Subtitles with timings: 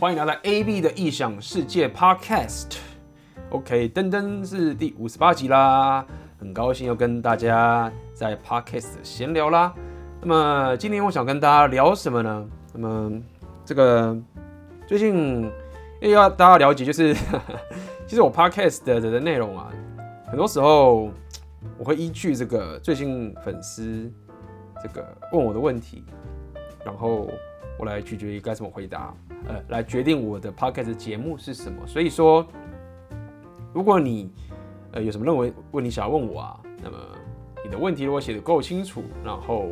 [0.00, 2.76] 欢迎来到 AB 的异想世界 Podcast。
[3.50, 6.06] OK，噔噔是第五十八集啦，
[6.38, 9.74] 很高兴又跟大家在 Podcast 闲聊啦。
[10.20, 12.48] 那么今天我想跟大家聊什么呢？
[12.72, 13.20] 那么
[13.64, 14.16] 这个
[14.86, 15.50] 最近
[16.00, 17.12] 要大家了解，就是
[18.06, 19.68] 其实我 Podcast 的的内容啊，
[20.28, 21.10] 很多时候
[21.76, 24.08] 我会依据这个最近粉丝
[24.80, 26.04] 这个问我的问题，
[26.84, 27.28] 然后
[27.78, 29.14] 我来取决于该怎么回答。
[29.46, 31.86] 呃，来决定我的 podcast 节目是什么。
[31.86, 32.46] 所以说，
[33.72, 34.30] 如果你
[34.92, 36.96] 呃有什么认为问题想要问我啊，那么
[37.64, 39.68] 你的问题如果写的够清楚，然后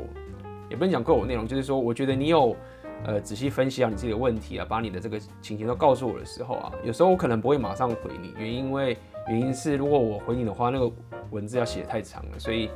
[0.70, 2.56] 也不能讲够有内容，就是说我觉得你有
[3.04, 8.96] 呃仔细分析啊你自己的问题啊，把你的这个情形都告诉我的时候啊，有时候我可能不会马上回你，原因为
[9.28, 10.90] 原因是如果我回你的话，那个
[11.30, 12.70] 文字要写太长了，所以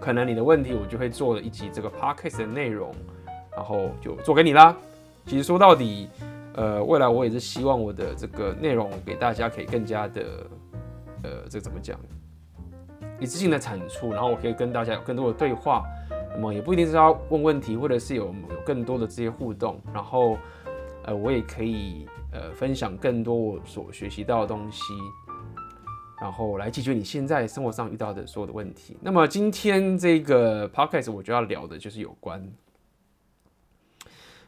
[0.00, 2.94] 可能你的问题我就会做了一集这个 podcast 的内容，
[3.56, 4.76] 然后就做给你啦。
[5.26, 6.08] 其实说到底，
[6.54, 10.22] 呃，未来我也是希望我的这个内容给大家可以更加的，
[11.22, 11.98] 呃，这怎么讲，
[13.20, 15.84] 一次性的产出，然后我可以跟大家有更多的对话。
[16.34, 20.38] 那么也不一定是要问问题，或者是有有更多的这些互动，然后，
[21.04, 24.82] 呃，我也可以呃分享更多我所学习到的东西，
[26.20, 28.96] 然后来解决你现在生活上遇到的所有的问题。
[29.00, 32.42] 那么今天这个 podcast 我就要聊的就是有关。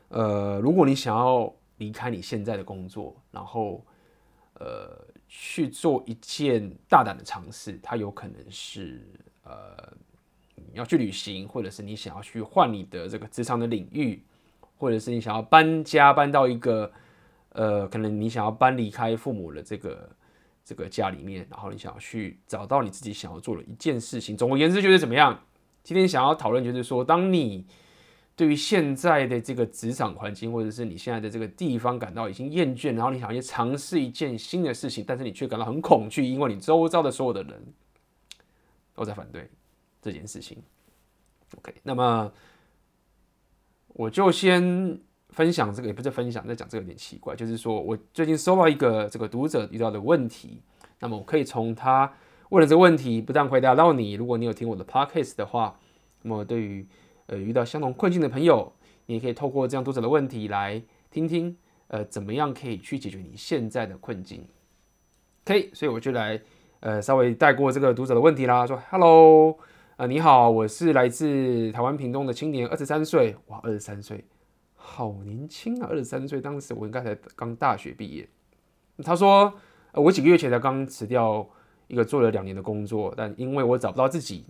[0.09, 3.85] 呃，如果你想要离开你现在的工作，然后
[4.61, 4.97] 呃
[5.29, 9.07] 去做一件大胆的尝试，它有可能是
[9.43, 9.77] 呃
[10.55, 14.23] 你要去旅行，或者是你想要去换你的这个职场的领域，
[14.77, 16.91] 或者是你想要搬家搬到一个
[17.51, 20.09] 呃可能你想要搬离开父母的这个
[20.65, 24.37] 这个家里面，然后你想要去找到你自己想要做的一件事情。
[24.37, 25.41] 总而言之就是怎么样？
[25.83, 27.67] 今天想要讨论就是说，当你
[28.37, 37.63] 对于现在的这个职场环境，或者是你现在的这个地方感到已经厌倦，然后你想要去尝试一件新的事情，但是你却感到很恐惧，因为你周遭的所有的人
[38.93, 39.49] 都在反对
[40.03, 40.59] 这件事情。
[41.59, 42.33] OK，那么
[43.89, 50.61] 我就先分享这个，也不是分享，再讲这个有点奇怪，就是说我最近收到一个这个读者遇到的问题，
[50.99, 52.13] 那么我可以从他
[52.49, 55.79] 问了这个问题，不但回答到你，如果你有听我的 Podcast 的话，
[56.23, 56.85] 那么对于
[57.27, 58.73] 呃，遇到相同困境的朋友，
[59.07, 61.57] 你也可以透过这样读者的问题来听听，
[61.89, 64.47] 呃，怎么样可以去解决你现在的困境。
[65.45, 66.41] OK，所以我就来
[66.81, 69.59] 呃稍微带过这个读者的问题啦，说：“Hello，
[69.97, 74.25] 呃，你好，我是来自台湾屏东的青年，二十三岁，哇，二十三岁，
[74.75, 78.29] 好年轻啊，二十三岁，当时我应该才刚大学毕业。”
[79.03, 79.53] 他说
[79.93, 81.49] ：“呃，我几个月前才刚辞掉
[81.89, 84.45] 一个做了两年的工作，但因为我找不到自己。”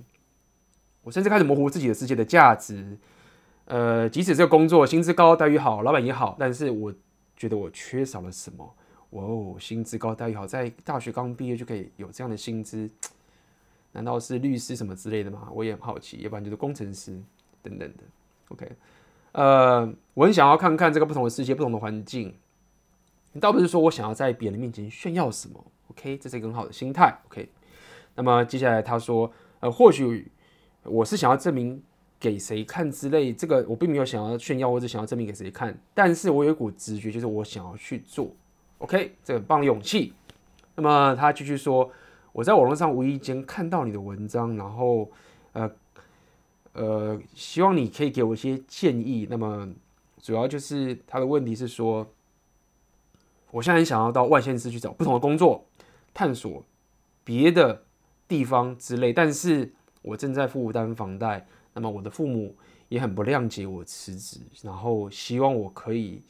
[1.05, 2.97] 我甚至开始模糊自己的世界的价值，
[3.67, 6.93] 呃，即使这个工作薪资高、待遇好、老板也好，但是我
[7.37, 8.75] 觉得我缺少了什么？
[9.11, 12.91] 哇哦，薪资高、待遇好，在大学刚毕业就可以有这样的薪资，
[13.93, 15.49] 难道是律师什么之类的吗？
[15.53, 17.21] 我也很好奇，要不然就是工程师
[17.63, 18.03] 等等的。
[18.49, 18.73] OK，
[19.33, 22.35] 呃，我很想要看看这个不同的世界、不同的环境，
[23.33, 25.65] 你倒不是说我想要在别人面前炫耀什么。
[25.91, 27.19] OK，这是一个很好的心态。
[27.29, 27.49] OK，
[28.15, 30.31] 那么接下来他说，呃，或许。
[30.85, 31.83] 我是想要证明
[32.21, 38.31] 给谁看之类，这个我并没有想要炫耀或者想要证明给谁看，但是我有一股直觉，就是我想要去做。
[38.79, 40.13] OK，这很棒的勇气。
[40.75, 41.91] 那么他继续说，
[42.33, 45.11] 我在网络上无意间看到你的文章，然后
[45.53, 45.71] 呃
[46.73, 49.27] 呃，希望你可以给我一些建议。
[49.31, 49.69] 那么
[50.21, 52.07] 主要就是他的问题是说，
[53.51, 55.65] 我现在很想要到外县市去找不同的工作，
[56.13, 56.63] 探索
[57.23, 57.85] 别的
[58.29, 59.73] 地方之类，但是。
[60.05, 62.55] 我正在负担房贷，那么我的父母
[62.91, 66.23] 也很不谅解我辞职，然后希望我可以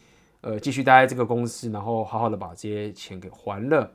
[0.43, 3.93] 呃继续待在这个公司，然后好好的把这些钱给还了。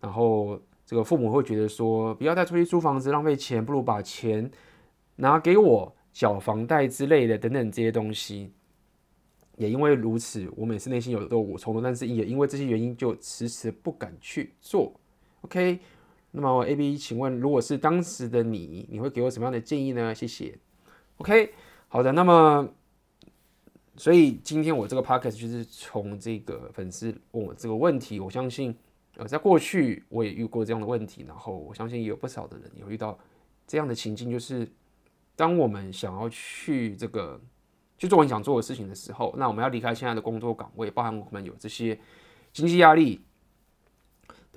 [0.00, 4.48] 然后这个父母会觉得说，不要再出去租房子浪费钱，不如把钱
[5.16, 8.52] 拿给我缴房贷之类的等等这些东西。
[9.56, 14.92] 也因为如此，我每次内心有都有冲动，但是也因为这些原因就迟迟不敢去做。
[15.40, 15.80] OK。
[16.30, 20.14] 那么，AB，请问，如果是当时的你，你会给我什么样的建议呢？
[20.14, 20.58] 谢谢。
[21.16, 21.54] OK，
[21.88, 22.12] 好的。
[22.12, 22.68] 那么，
[23.96, 28.76] 所以今天我这个 podcast 就是从这个粉丝问我这个问题，我相信，
[29.16, 33.18] 呃，在过去我也遇过这样的问题，然后我相信也有不少的人有遇到
[33.66, 34.68] 这样的情境，就是
[35.34, 37.40] 当我们想要去这个
[37.96, 41.98] 去做我们想做的事情的时候，那我们要离开现在的工作岗位，包含我们有这些
[42.52, 43.22] 经济压力。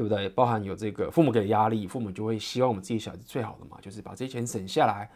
[0.02, 0.28] 对不对？
[0.30, 5.08] 包含有这个父母给的压力，父母就会希望我们自己小孩子最好的嘛，就是把这些钱省下来，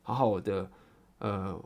[0.00, 0.70] 好好的
[1.18, 1.60] 呃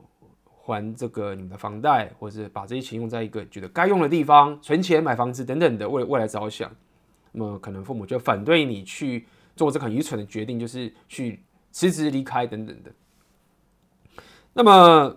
[0.47, 6.75] 还这个你们的房贷，或者是把这些钱用在一个觉得该用的地方，存钱买房子等等的，为未来着想，
[7.33, 11.43] 那么可能父母就反对你去做这个很愚蠢的决定，就是去
[11.73, 12.91] 辞职离开等等的。
[14.55, 15.15] 那么，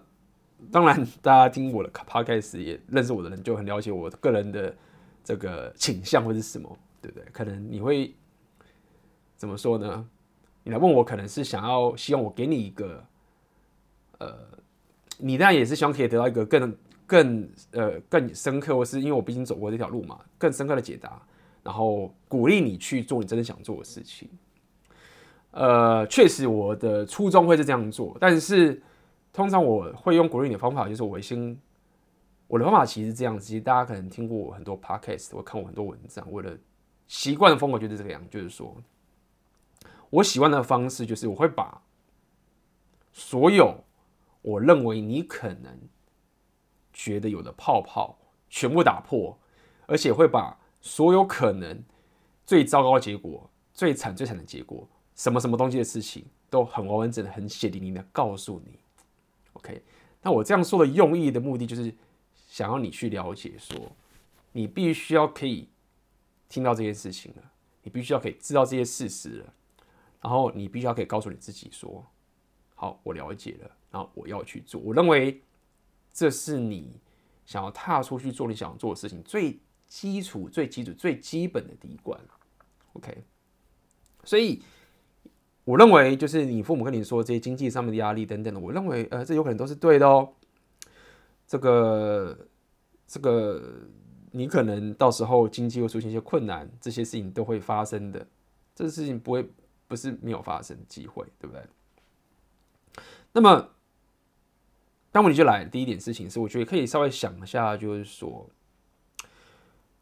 [0.73, 4.75] 当然大家听我的 podcast 也认识我的人就很了解我个人的
[5.23, 7.25] 这个倾向会是什么，对不对？
[7.31, 8.15] 可能你会
[9.35, 10.07] 怎么说呢？
[10.63, 13.03] 你来问我，可能是想要希望我给你一个
[14.19, 14.35] 呃。
[15.17, 21.21] 你当然也是希望可以得到一个更更呃更深刻，或是因为我毕竟走过这条路嘛，更深刻的解答，
[21.63, 24.27] 然后鼓励你去做你真的想做的事情。
[25.51, 28.83] 呃，确实我的初衷会是这样做，但是
[29.31, 31.57] 通常我会用鼓励你的方法，就是我先
[32.47, 36.59] 我的方法其实是这样子，其实大家可能听过我很多 podcast，我看过很多文章，我的
[37.07, 38.75] 习惯的风格就是这个样，就是说
[40.09, 41.81] 我喜欢的方式就是我会把
[43.11, 43.83] 所有。
[44.41, 45.75] 我认为你可能
[46.93, 48.15] 觉得有的泡泡
[48.47, 49.35] 全部打破，
[49.87, 51.83] 而且会把所有可能
[52.45, 58.77] 最糟糕的结果、最惨最惨的结果，什么什么东西的事情，都很完完整的、很血淋淋的告诉你。
[59.53, 59.81] OK，
[60.21, 61.91] 那我这样说的用意的目的，就是
[62.47, 63.75] 想要你去了解，说
[64.51, 65.67] 你必须要可以
[66.55, 67.43] 听到这些事情了，
[67.83, 69.53] 你必须要可以知道这些事实了，
[70.21, 72.01] 然后你必须要可以告诉你自己说。
[72.75, 74.79] 好，我了解了，然后我要去做。
[74.79, 75.41] 我认为
[76.13, 77.01] 这是你
[77.45, 82.17] 想要踏出去做你想做的事情最基础、最基础、最基本的第一关。
[82.93, 83.21] OK，
[84.23, 84.63] 所以
[85.65, 90.33] 我认为就是你父母跟你说这些经济上面的压力等等的，我认为呃，这有可能都是对的哦。
[91.45, 92.47] 这个
[93.05, 93.61] 这个，
[94.37, 98.27] 你可能到时候经济会出现一些困难，这些事情都会发生的。
[98.75, 99.49] 这个事情不会
[99.87, 101.63] 不是没有发生机会，对不对？
[103.31, 103.69] 那么，
[105.09, 108.49] 当问题就来，第一点事情是，我觉得可以稍微想一下，就是说，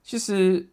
[0.02, 0.68] 其实，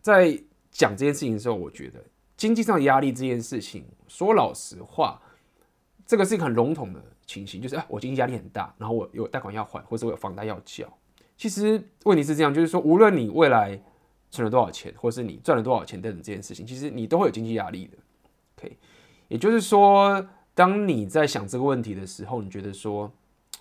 [0.00, 0.42] 在
[0.72, 2.04] 讲这件事情的时候，我觉得
[2.36, 5.22] 经济上的压力这件事情，说老实话，
[6.04, 10.92] 这个是一个很笼统的情形，就是啊，我经济压力很大，然后我有贷款要还，或者我有房贷要缴。
[11.38, 13.80] 其实问题是这样，就是说，无论你未来
[14.30, 17.96] 存了多少钱，或是你赚了多少钱等等这件事情，其实你都会有经济压力的。
[18.58, 18.76] OK，
[19.28, 20.28] 也就是说。
[20.58, 23.08] 当你在想这个问题的时候，你觉得说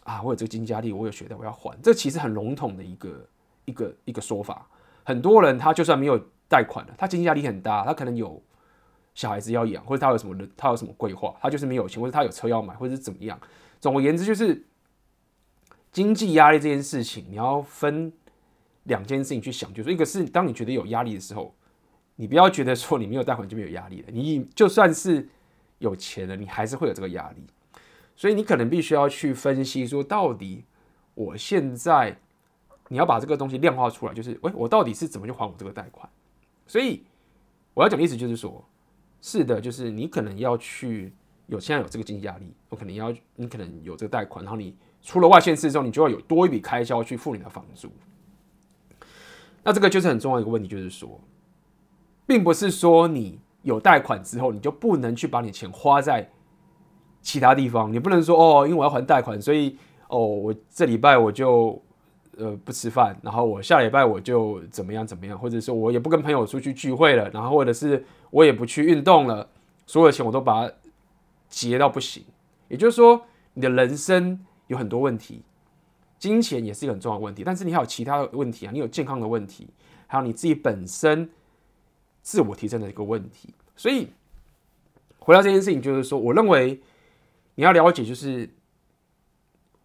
[0.04, 3.30] 啊，我有这个经济压力，我有学贷，我要还，这其实很笼统的一个
[3.66, 4.68] 一个一个说法。
[5.04, 6.20] 很多人他就算没有
[6.50, 8.42] 贷款了，他经济压力很大，他可能有
[9.14, 13.40] 小孩子要养，或者他有什么人他有什么规划，他就是没有钱，或者他有车要买，或者是怎么样。
[13.80, 14.66] 总而言之，就是
[15.98, 18.14] 经济压力这件事情，你要分
[18.84, 21.56] 两件事情去想，就是一个是当你觉得有压力的时候，
[22.18, 25.28] 你不要觉得说你没有贷款就没有压力了，你就算是。
[25.80, 27.44] 有钱了，你还是会有这个压力，
[28.16, 30.64] 所以你可能必须要去分析说，到底
[31.14, 32.18] 我现在
[32.88, 36.10] 你要把这个东西量化出来，就是，喂，我到底是怎么去还我这个贷款？
[36.66, 37.04] 所以
[37.76, 38.68] 我要讲的意思就是说，
[39.22, 41.14] 是的，就是你可能要去
[41.46, 47.90] 有现在有这个经济压力，我可能要你可能有这个贷款，然后你出了外县市之后，你就要有多一笔开销去付你的房租。
[49.64, 51.20] 那这个就是很重要的一个问题，就是说，
[52.26, 53.40] 并不是说你。
[53.64, 56.30] 有贷款之后，你就不能去把你钱花在
[57.22, 57.92] 其他地方。
[57.92, 59.76] 你不能说哦，因为我要还贷款，所以
[60.08, 61.82] 哦，我这礼拜我就
[62.38, 69.50] 呃不吃饭，然后我下礼拜我就怎么样怎么样，或者说我也不跟朋友出去聚会了，然后或者是我也不去运动了，
[69.86, 70.74] 所有的钱我都把它
[71.50, 72.24] 结到不行。
[72.70, 73.22] 也就是说，
[73.54, 75.42] 你的人生有很多问题，
[76.20, 79.68] 金钱也是一个很重要的问题，但是你还有其他的问题啊，你有健康的问题，
[80.06, 81.30] 还有你自己本身。
[82.24, 84.10] 自我提升的一个问题，所以
[85.18, 86.78] 回到这件事情，就是说，我认为
[87.56, 88.50] 你要了解，就是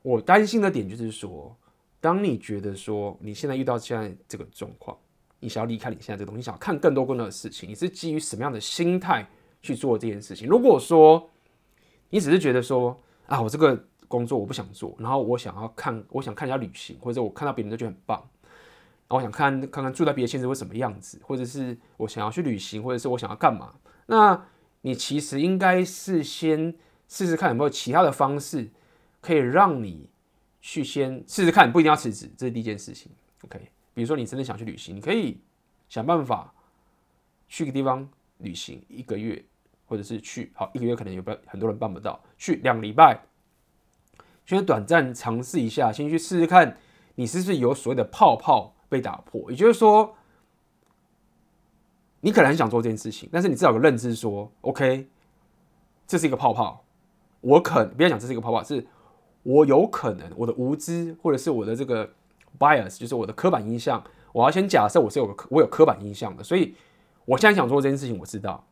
[0.02, 1.56] 我担心的点，就是说，
[2.00, 4.98] 当你觉得说你现在遇到现在这个状况，
[5.38, 9.24] 你想要离开你现在这个东西，想要看更多更多的事情，你是基于什么样的心态
[9.62, 10.48] 去做这件事情？
[10.48, 11.30] 如果说
[12.10, 18.23] 你只是觉得说啊，我这个工作我不想做，然后我想要看，我想看一下旅行，或者我看到别人都觉得很棒。
[19.09, 23.75] 我想看看看住在别的县市会什么样子，或者是我想要去旅行，或者是我想要干嘛？
[24.07, 24.47] 那
[24.83, 26.75] 你其实应该是先
[27.09, 28.71] 试试看有没有其他的方式
[29.23, 30.11] 可以让你
[30.61, 33.11] 去先试试看，不一定要辞职，这是第一件事情。
[33.45, 33.59] OK，
[33.95, 35.40] 比如说你真的想去旅行，你可以
[35.88, 36.52] 想办法
[37.49, 38.07] 去个地方
[38.38, 39.42] 旅行一个月，
[39.87, 43.21] 或者是去好一个月可能有不很多人办不到，去两礼拜，
[44.56, 46.76] 先短暂尝试一下，先去试试看
[47.14, 48.75] 你是不是有所谓的泡泡。
[48.92, 50.14] 被打破，也就是说，
[52.21, 55.09] 你可能很想做这件事情，但是你至少有个认知说，OK，
[56.06, 56.85] 这是一个泡泡。
[57.40, 58.87] 我可不要讲这是一个泡泡，是
[59.44, 62.06] 我有可能我的无知或者是我的这个
[62.59, 64.04] bias，就是我的刻板印象，
[64.35, 66.75] 我要先假设我是有个我有刻板印象的，所以
[67.25, 68.62] 我现在想做这件事情，我知道，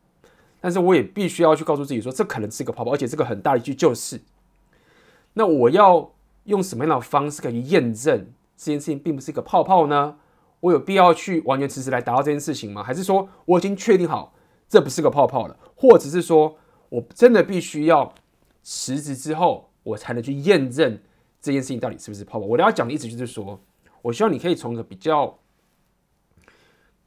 [0.61, 4.21] 但是我也必须要去告诉自己说，这可能是一个泡泡，而且这个很大的一句就是，
[5.35, 6.13] 那我要
[6.45, 10.19] 用什么样的方式可以验证这件事情并不是一个泡泡呢？
[10.61, 12.83] 我有必要去完全辞职来达到这件事情吗？
[12.83, 14.35] 还是说我已经确定好
[14.69, 16.57] 这不是个泡泡了，或者是说
[16.89, 18.13] 我真的必须要
[18.63, 21.01] 辞职之后，我才能去验证
[21.41, 22.45] 这件事情到底是不是泡泡？
[22.45, 23.59] 我要讲的意思就是说，
[24.03, 25.39] 我希望你可以从一个比较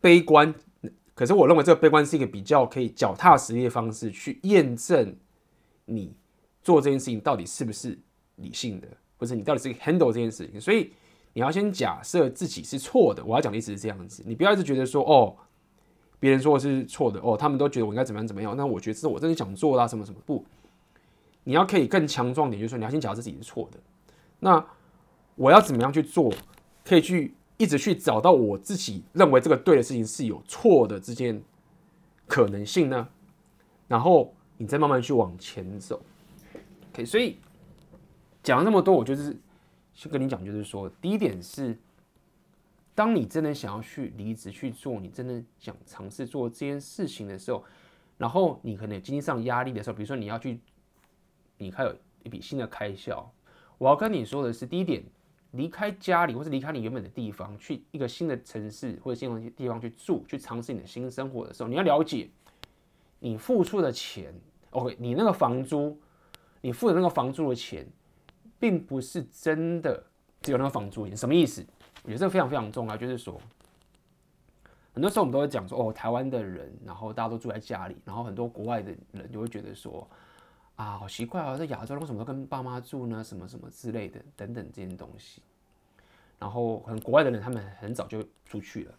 [0.02, 0.54] 悲观，
[1.14, 5.16] 可是我认为这个悲观是一个比较可以脚踏实地的方式去验证
[5.86, 6.16] 你
[6.64, 8.00] 做这件事情到底是不是
[8.38, 8.88] 理性的，
[9.18, 10.92] 或者你到底是 handle 这件事情，所以。
[11.36, 15.36] 你要先假设自己是错的，我要讲的意思是这样子，你不要一直觉得说哦，
[16.20, 20.46] 别人说我是错的哦，他们都觉得我应该怎么样怎么样，那我觉得是我真的想做啦，什么什么不？
[21.44, 23.80] 你要可以更强壮点，就是说你要先假设自己是错的。
[24.42, 24.64] 那
[25.34, 26.32] 我要怎么样去做，
[26.86, 31.42] 可以去一直去找到我自己认为这个对的事情是有错的这件
[32.28, 33.08] 可能性呢？
[33.88, 36.00] 然后你再慢慢去往前走。
[36.94, 37.38] OK，所以
[38.44, 39.36] 讲了那么多，我就是。
[39.96, 41.78] 先跟你讲，就是说，第一点是，
[42.96, 47.64] 当你真的想要去离职去做，你真的想尝试做这件事情的时候，
[48.18, 50.60] 然后你可能有经济上压力的时候，比如说你要去，
[51.60, 53.32] 你还有一笔新的开销，
[53.78, 55.04] 我要跟你说的是，第一点，
[55.52, 62.28] 离开家里或是离开你原本的地方，去一个新的城市或者新的地方去住，去尝试你的新生活的时候，你要了解，
[63.20, 64.34] 你付出的钱
[64.72, 66.00] ，OK，你那个房租，
[66.62, 67.88] 你付的那个房租的钱。
[68.64, 70.02] 并不是真的
[70.42, 71.62] 只有那个房租钱，什么意思？
[72.02, 73.38] 我觉得这个非常非常重要，就是说，
[74.94, 80.10] 很多时候我们都会讲说，哦，台湾的人，然后大家都住在家里，然后很多国外的人就会觉得说，
[80.78, 83.22] 啊，好奇怪啊，在亚洲为什么都跟爸妈住呢？
[83.22, 85.42] 什么什么之类的，等等这些东西。
[86.40, 88.96] 然后很国外的人，他们很早就出去了。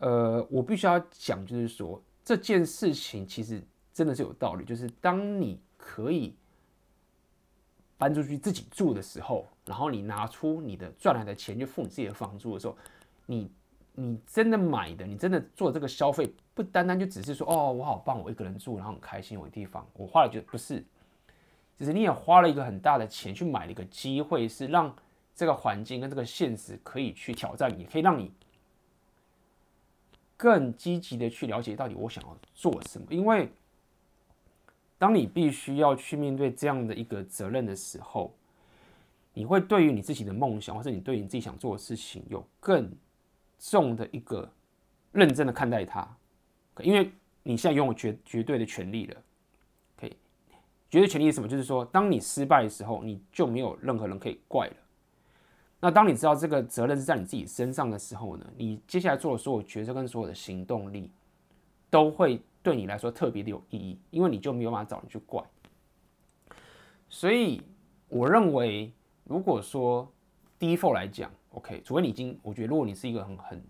[0.00, 6.34] 呃，我必须要讲，就是说这件事情其实真的是有道理，就是当你可以。
[7.98, 12.76] 搬出去自己住的时候，然后你拿出你的赚来的钱去付你自己的房租的时候，
[13.24, 13.50] 你
[13.94, 20.84] 你真的买的，你真的做这个消费，不单单就只是说哦，我好棒，我一个人住，然后很开心，有地方，我花了就不是，
[21.78, 24.94] 就是你也花了一个很大的钱去买了一个机会，是让
[25.34, 28.30] 这个环境跟这个现实可以去挑战你，可以让你
[30.36, 33.50] 更积极的去了解到底我想要做什么，因为。
[34.98, 38.34] 当你必须要去面对这样的一个责任的时候，
[39.34, 42.90] 你会对于你自己的梦想，或者你对你自己想做的事情，有更
[43.58, 44.50] 重的一个
[45.12, 46.08] 认真的看待它。
[46.80, 47.12] 因为
[47.42, 49.16] 你现在拥有绝绝对的权利了。
[50.00, 50.16] 可以，
[50.90, 51.46] 绝对权利是什么？
[51.46, 54.76] 就是说，当你失败的时候，你就没有任何人可以怪了。
[55.78, 61.10] 那当你知道这个责任是在你自己身上的时候呢，你接下来做的所有决策跟所有的行动力
[61.90, 62.40] 都会。
[62.66, 65.40] 对你来说特别的有意义，因为你就没有办法找人去怪。
[67.08, 67.62] 所以
[68.08, 68.92] 我认为，
[69.22, 70.12] 如果说
[70.58, 73.64] default 来讲，OK，除非你已经，我觉得如果你是一个很很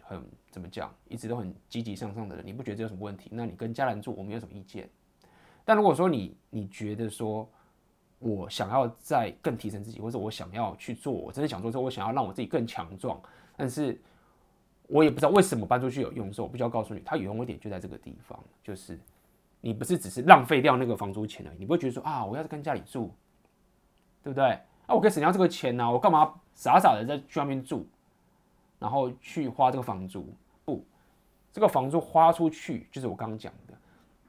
[0.00, 3.28] 很怎么讲，一直都很积极向上的人，你不觉得这有什么问题？
[3.32, 4.88] 那你跟家人住，我没有什么意见。
[5.64, 7.50] 但如果说你你觉得说，
[8.20, 13.20] 我想要再更提升自己，或者我想要去做，我真的想做之后，我想要让我自己更强壮，
[13.56, 14.00] 但是。
[14.88, 18.98] 我也不知道为什么搬出去有用，所以我必须要告诉你，它有用一点就在这个地方，就是
[19.60, 23.12] 你不是只是浪费掉那个房租钱而已，你不会觉得说啊，我要是跟家里住，
[24.22, 24.44] 对不对？
[24.86, 27.84] 啊，我可以省掉这个钱呢、我干嘛傻傻的在去外面住，
[28.78, 30.32] 然后去花这个房租？
[30.64, 30.84] 不，
[31.52, 33.74] 这个房租花出去，就是我刚刚讲的，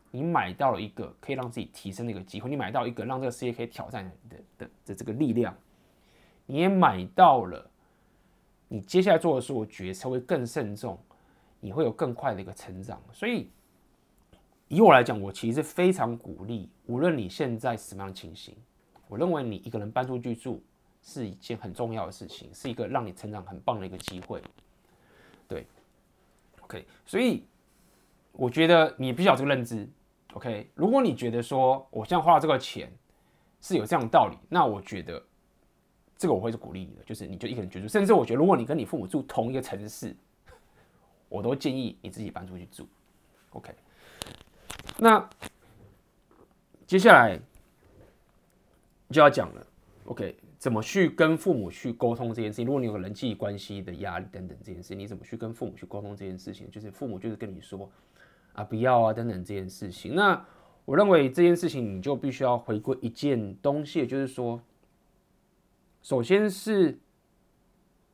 [0.10, 5.56] 你买到了一个可以让自己提升的一个机会，你买到一个让这个世界可以挑战的的，的这个力量，
[6.48, 7.70] 你也买到了。
[8.70, 11.00] 你接下来做的所有决策会更慎重，
[11.60, 13.02] 你会有更快的一个成长。
[13.14, 13.50] 所以，
[14.68, 18.56] 以我来讲，我其实非常鼓励，无论你现在什么样的情形，
[19.08, 20.62] 我认为你一个人搬出去住
[21.02, 24.42] 是一件很重要的事情，是一个让你成长很棒的一个机会。
[25.48, 25.66] 对
[26.62, 27.46] ，OK，所以
[28.34, 29.88] 我觉得你必须要这个认知。
[30.34, 32.92] OK，如果你觉得说我现在花了这个钱
[33.62, 35.24] 是有这样的道理，那我觉得。
[36.18, 40.16] 这个我会是鼓励你的，就是你就一个人居住，甚至我觉得，如果你跟你父母住同一个城市，
[41.30, 42.88] 我都建议你自己搬出去住。
[43.52, 43.74] OK，
[44.98, 45.30] 那
[46.86, 47.40] 接下来
[49.10, 49.68] 就要讲了。
[50.06, 52.66] OK，怎么去跟父母去沟通这件事情？
[52.66, 56.70] 如果你有人际关系的压力等等这件事，你怎么去跟父母去沟通这件事情？
[56.72, 57.90] 就是父母就是跟你说
[58.54, 60.16] 啊不要啊等等这件事情。
[60.16, 60.44] 那
[60.86, 64.62] 我认为这件事情你就必须要回归一件东西，就是说，
[66.02, 66.98] 首先是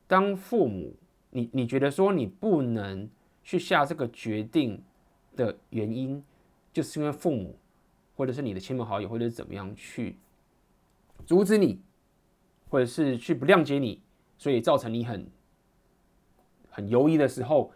[0.07, 0.95] 当父母，
[1.31, 3.09] 你你觉得说你不能
[3.43, 4.83] 去下这个决定
[5.35, 6.23] 的原因，
[6.71, 7.57] 就是因为父母
[8.15, 10.17] 或者是你的亲朋好友或者是怎么样去
[11.25, 11.81] 阻止你，
[12.69, 14.01] 或者是去不谅解你，
[14.37, 15.27] 所以造成你很
[16.69, 17.71] 很犹豫的时候，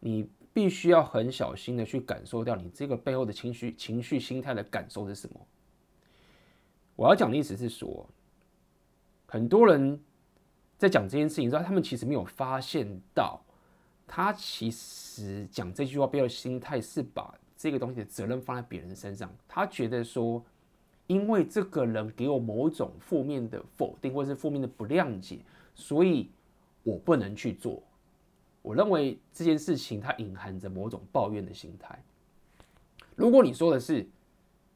[0.00, 5.40] 你必须要很小心的去感受到你这个背后的情绪、情绪、心态的感受是什么。
[6.96, 8.08] 我要讲的意思是说，
[9.34, 10.00] 很多人
[10.78, 13.40] 在讲这件事情之后，他们其实没有发现到，
[14.06, 19.28] 他其实讲这句话背后的心态是把这个东西的责任放在别人身上。
[19.48, 20.40] 他觉得说，
[21.08, 25.40] 因为这个人给我某种负面的否定，或者是负面的不谅解，
[25.74, 26.30] 所以
[26.84, 27.82] 我不能去做。
[28.62, 32.00] 我认为这件事情它隐含着某种抱怨的心态。
[33.16, 34.06] 如果你说的是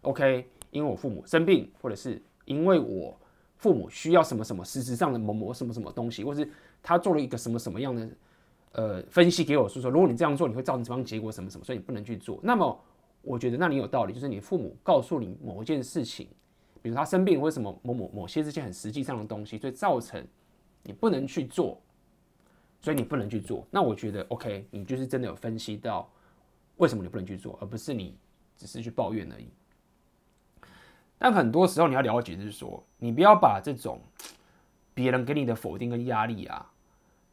[0.00, 3.16] “OK”，因为我父母生病，或者是因为我
[3.58, 6.48] 父母需要什么什么实质上的某某什么什么东西，或是
[6.82, 8.08] 他做了一个什么什么样的
[8.72, 12.40] 呃分析给我说说，如果你这样做，你会造成什么样结果什么什么，所以你不能去做。
[12.42, 12.80] 那么
[13.20, 16.28] 我觉得那你有道理，就是你父母告诉你某一件事情，
[16.80, 20.26] 比如他生病，为什么某某某些这些很实际上的东西，所以造成
[20.82, 21.80] 你不能去做。
[22.80, 26.08] 所以你不能去做，那我觉得 OK，你就是真的有分析到
[26.76, 28.16] 为什么你不能去做，而不是你
[28.56, 29.48] 只是去抱怨而已。
[31.18, 34.00] 但很多时候你要了解，就是说，你不要把这种
[34.94, 36.70] 别人给你的否定跟压力啊，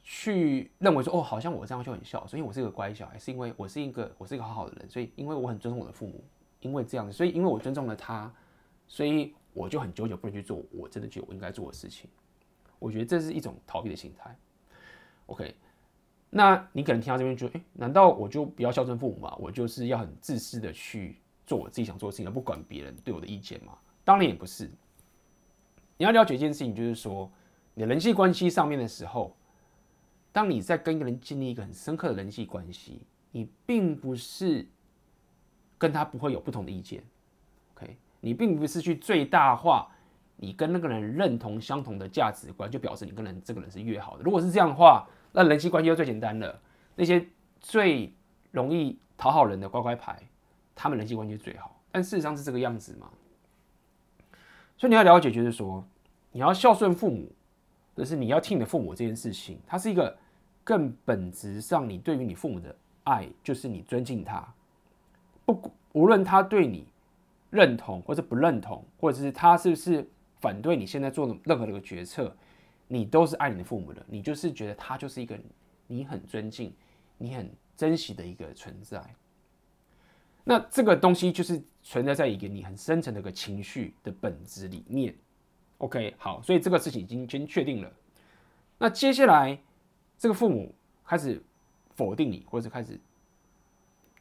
[0.04, 6.24] 去认为说哦，好像我这样就很孝顺，因为我是一个乖小孩，是因为我是一个我是一个好好的人，所以因为我很尊重我的父母，
[6.62, 8.32] 因为这样子，所以因为我尊重了他，
[8.88, 12.10] 所以我就很久久不能去做我真的觉得我应该做的事情。
[12.80, 14.36] 我觉得这是一种逃避的心态。
[15.28, 15.56] OK，
[16.30, 19.36] 那你可能听到这边就，哎，难道我就不要孝顺父母吗？
[19.40, 23.78] 我就是要很自私的去做我自己想做的事情，而不管别人对我的意见吗？
[24.04, 24.70] 当然也不是。
[25.98, 27.32] 你要了解一件事情，就是说，
[27.74, 29.36] 你的人际关系上面的时候，
[30.32, 34.68] 当你在跟一个人建立一个很深刻的人际关系，你并不是
[35.78, 37.04] 跟他不会有不同的意见。
[37.76, 39.90] OK，你并不是去最大化。
[40.38, 44.24] 你跟那个人认同相同的价值观，就表示你跟人这个人是越好的。
[44.24, 46.62] 如果是这样的话，那人际关系就最简单了。
[46.94, 47.26] 那些
[47.62, 48.14] 最
[48.52, 50.22] 容易讨好人的乖乖牌，
[50.76, 51.82] 他们人际关系最好。
[51.92, 53.10] 但事实上是这个样子吗？
[54.78, 55.84] 所以你要了解，就是说，
[56.32, 57.32] 你要孝顺父母，
[57.96, 60.16] 就是你要听你的父母这件事情，它是一个
[60.64, 64.46] 更本质上，你对于你父母的爱，就是你尊敬他，
[65.46, 66.86] 不无论他对你
[67.50, 70.08] 认同或者不认同，或者是他是不是。
[70.42, 72.32] 反对你现在做的任何的一个决策，
[72.88, 75.36] 你都是爱你的父母的，你就是觉得他就是一个
[75.88, 76.72] 你很尊敬、
[77.18, 79.02] 你很珍惜的一个存在。
[80.48, 85.14] 那这个东西就是存在在一个你很深层的一个情绪的本质里面。
[85.80, 87.92] OK，好，所以这个事情已经先确定了。
[88.78, 89.60] 那接下来
[90.18, 91.44] 这个父母开始
[91.96, 93.00] 否定你，或者开始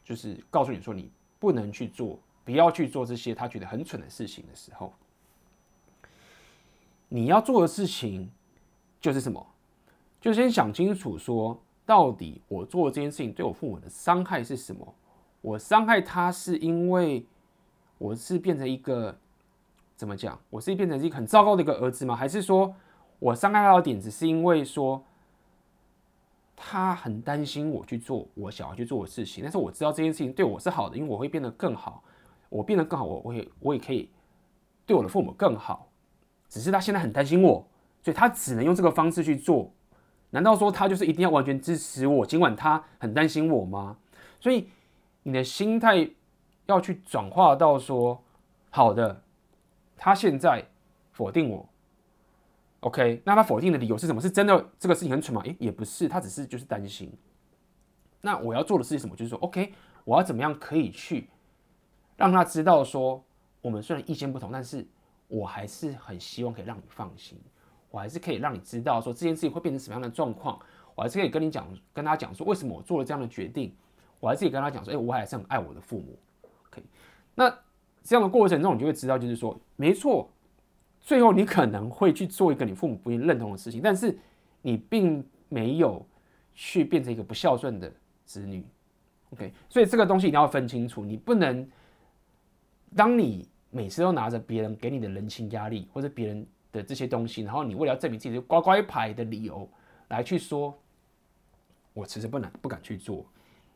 [0.02, 4.92] 就是告诉你说你不能去做、不要去做这些他觉得很蠢的事情的时候。
[7.08, 8.30] 你要做的事情
[8.98, 9.46] 就是什么？
[10.22, 14.94] 就先想清楚，说到底我做这件事情对我父母的伤害是什么？
[15.44, 17.26] 我伤害他是因为
[17.98, 19.14] 我是变成一个
[19.94, 20.40] 怎么讲？
[20.48, 22.16] 我是变成一个很糟糕的一个儿子吗？
[22.16, 22.74] 还是说
[23.18, 25.04] 我伤害他的点只是因为说
[26.57, 29.42] 他很担心我去做我想要去做的事情？
[29.44, 32.02] 但是我知道这件事情对我是好的，因为我会变得更好，
[32.48, 34.09] 我变得更好，我我也我也可以
[34.87, 35.90] 对我的父母更好。
[36.48, 37.66] 只是他现在很担心我，
[38.02, 39.70] 所以他只能用这个方式去做。
[40.30, 43.98] 难道说他就是一定要完全支持我，尽管他很担心我吗？
[44.40, 44.68] 所以
[45.24, 46.08] 你的心态
[46.66, 48.22] 要去转化到说，
[48.70, 49.20] 好的，
[49.96, 50.64] 他现在
[51.10, 51.68] 否定我
[52.80, 54.20] ，OK，那他否定的理由是什么？
[54.20, 55.42] 是真的这个事情很蠢吗？
[55.42, 57.12] 诶，也不是，他只是就是担心。
[58.20, 59.16] 那我要做的事情是什么？
[59.16, 61.28] 就是说，OK，我要怎么样可以去
[62.16, 63.24] 让他知道说，
[63.60, 64.87] 我们虽然意见不同，但是。
[65.26, 67.40] 我还是很希望可以让你放心，
[67.90, 70.60] 我还是可以让你知道说这件事情会变成什么样的状况，
[70.94, 73.74] 我还是可以跟你讲，跟他讲说为什么我做了这样的决定，
[74.24, 76.18] 我还是可以跟他讲说，哎，我还是很爱我的父母。
[76.68, 76.82] OK，，
[77.34, 77.50] 那
[78.02, 80.30] 这样的过程中，你就会知道，就是说，没错，
[80.98, 84.18] 最后你可能会去做一个你父母不认同的事情，但是
[84.62, 86.06] 你并没有
[86.54, 87.92] 去变成一个不孝顺的
[88.24, 88.64] 子女。
[89.34, 91.70] OK，所以这个东西一定要分清楚，你不能
[92.96, 93.46] 当你。
[93.76, 99.68] 每次都拿着别人给你的人情压力，或者别人的这些东西，然后你为了要证明自己的乖乖牌的理由
[100.10, 100.72] 来去说，
[101.92, 103.26] 我其实不能不敢去做，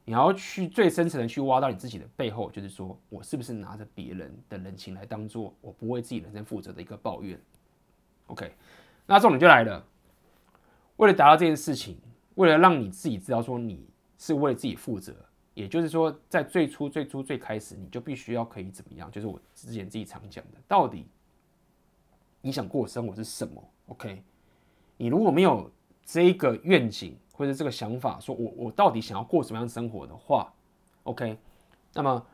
[0.09, 7.38] 你要去最深层的去挖到你自己的背后，就是说我是不是拿着别人的人情来当做我不为自己人生负责的一个抱怨
[8.29, 8.51] ？OK，
[9.05, 9.85] 那重点就来了，
[10.97, 11.99] 为了达到这件事情，
[12.37, 15.14] 为了让你自己知道说你是为自己负责，
[15.53, 19.11] 也就是说在最初最初最开始，你就必须要可以怎么样？
[19.11, 21.07] 就是我之前自己常讲的，到底
[22.40, 24.23] 你想过生活是什么？OK，
[24.97, 25.71] 你如果没有
[26.03, 30.53] 这个愿景，或者这个想法，说我我到底想要过什么样的生活的话
[31.05, 31.38] ，OK，
[31.94, 32.27] 那么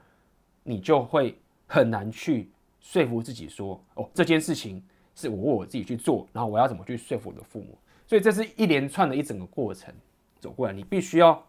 [0.62, 4.82] 你就会很难去说服自己说，哦，这件事情
[5.14, 7.76] 是我我自己去做，然后我要怎么去说服我的父母？
[8.06, 9.94] 所以这是一连串的一整个过程
[10.40, 11.46] 走过来，你必须要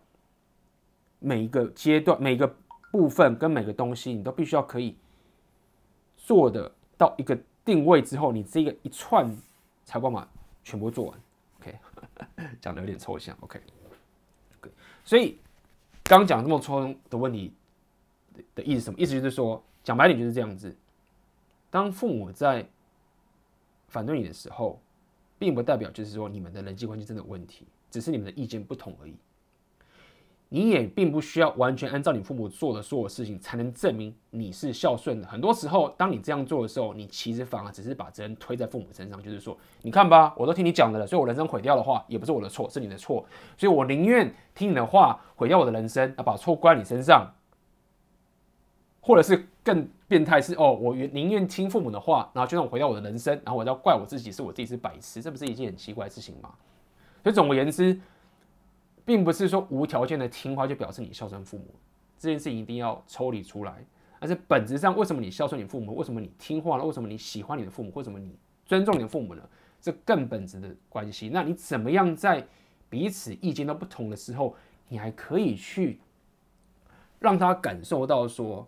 [1.19, 2.53] 每一个阶段、每一个
[2.91, 4.97] 部分跟每个东西，你都必须要可以
[6.17, 9.33] 做的到一个定位之后，你这个一串
[9.85, 10.27] 才办法
[10.61, 11.19] 全部做完。
[12.61, 13.37] 讲的有点抽象。
[13.41, 13.59] OK，
[15.03, 15.39] 所以
[16.03, 17.53] 刚讲这么抽象的问题
[18.53, 18.99] 的意思什么？
[18.99, 20.75] 意思就是说，讲白点就是这样子。
[21.69, 22.67] 当父母在
[23.87, 24.81] 反对你的时候，
[25.37, 29.15] 并不代表就是说你们的人际关系真的有问题，只是你们的意见不同而已。
[30.49, 35.27] 你也并不需要完全按照你父母做的所有事情才能证明你是孝顺的。
[35.27, 43.25] 很多时候，当你这样做的时候，你其实反而只是把责任推在父母身上，就是说，你看吧，我都听你讲的了，所以我人生毁掉的话，也不是我的错，是你的错。
[43.57, 47.27] 所以我宁愿听你的话，毁掉我的人生，啊，把错怪你身上。
[49.01, 56.51] 或者是更变态是哦，我宁愿听父母的话，然后就让我毁掉我的人生，然后我要怪我自己，是我自己是白痴，这不是一件很奇怪的事情吗？
[57.23, 57.99] 所以总而言之。
[59.05, 61.65] 并不是说无条件的听话就表示你孝顺父母，
[62.17, 63.85] 这件事情一定要抽离出来。
[64.17, 65.93] 而是本质上，为什么你孝顺你父母？
[65.97, 66.85] 为什么你听话了？
[66.85, 67.91] 为什么你喜欢你的父母？
[67.93, 69.49] 为什么你尊重你的父母呢？
[69.79, 71.29] 这更本质的关系。
[71.29, 72.43] 那你怎么样在
[72.89, 74.55] 彼此意见都不同的时候，
[74.87, 75.99] 你还可以去
[77.19, 78.67] 让他感受到说，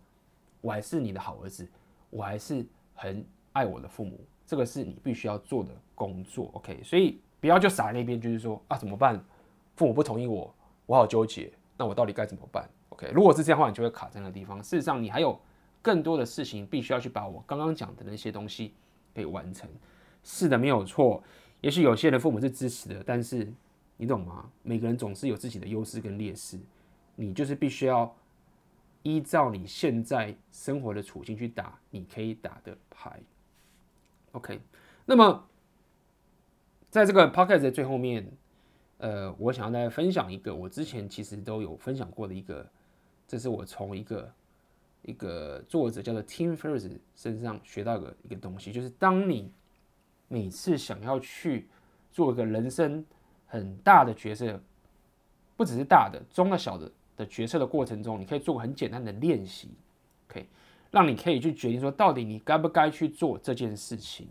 [0.61, 1.67] 我还是你的好儿子，
[2.09, 4.19] 我还是很爱我的父母。
[4.45, 6.51] 这个是你必须要做的工作。
[6.53, 9.23] OK，所以不要就傻在那边，就是说啊，怎么办？
[9.77, 10.53] 父母不同意我，
[10.87, 11.53] 我好纠结。
[11.77, 14.59] 那我到底该怎么办？OK，如果是这样的话，你就会卡在那个地方。
[14.61, 15.39] 事实上，你还有
[15.83, 18.73] 更多的事情必须要去把我刚刚讲的那些东西
[19.13, 19.69] 给完成。
[20.23, 21.23] 是的，没有错。
[21.61, 23.47] 也许有些人父母是支持的，但是
[23.97, 24.49] 你懂吗？
[24.63, 26.59] 每个人总是有自己的优势跟劣势。
[27.15, 28.11] 你就是必须要
[29.03, 33.19] 依照你现在生活的处境去打你可以打的牌。
[34.31, 34.59] OK，
[35.05, 35.47] 那么
[36.89, 38.27] 在这个 podcast 的最后面。
[38.97, 42.67] 呃，我想要再分享一个我之前其实都有分享过的一个，
[43.27, 44.33] 这是我从一个
[45.03, 49.51] 一个作者叫做 Tim Ferriss 身上学到的一个东西，就是当你
[50.27, 51.67] 每次想要去
[52.11, 53.05] 做一个人生
[53.45, 54.59] 很大的决策，
[55.55, 59.69] 不只是大的、中的、小的的决策的过程中，你可以做个很简单的练习，
[60.27, 60.45] 可以
[60.89, 64.27] 让你可以去决定说，到底你该不该去做这件事情。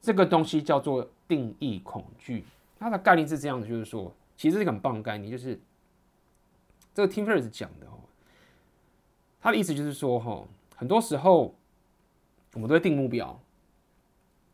[0.00, 2.44] 这个东西叫做定义恐惧。
[2.78, 5.60] 它的概念是这样的，就是说，其实是一个很棒的概念，就是
[6.94, 7.98] 这个 Tim Ferriss 讲的哦，
[9.40, 10.44] 他的意思就是说，哈，
[10.76, 11.54] 很多时候
[12.54, 13.40] 我们都会定目标，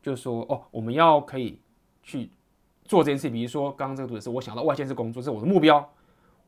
[0.02, 1.60] 就是说，哦，我们要可以
[2.02, 2.30] 去
[2.84, 5.92] 做这件事，比如说刚刚这个读者是我想到外县市工作，这是我的目标，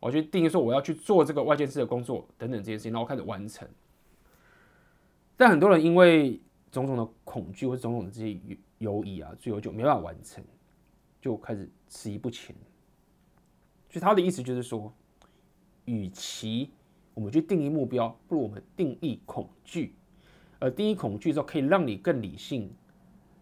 [0.00, 3.68] 我去定义说我要去做这个外县市的工作等等这些事情，然后开始完成。
[5.36, 8.38] 但很多人因为种种的恐惧或种种的这些
[8.78, 10.42] 犹疑啊，最后就没办法完成。
[11.26, 12.54] 就开始迟疑不前，
[13.90, 14.94] 所以他的意思就是说，
[15.84, 16.70] 与其
[17.14, 19.92] 我们去定义目标，不如我们定义恐惧。
[20.60, 22.72] 而定义恐惧之后，可以让你更理性，